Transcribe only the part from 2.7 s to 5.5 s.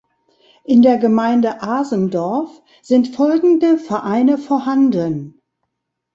sind folgende Vereine vorhanden.